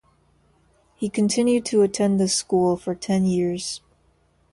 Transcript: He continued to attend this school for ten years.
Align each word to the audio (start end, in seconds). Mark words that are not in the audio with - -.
He 0.95 1.09
continued 1.11 1.63
to 1.65 1.83
attend 1.83 2.19
this 2.19 2.33
school 2.33 2.75
for 2.75 2.95
ten 2.95 3.23
years. 3.23 3.81